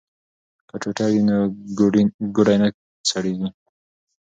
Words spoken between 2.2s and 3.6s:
ګوډی نه سړیږي.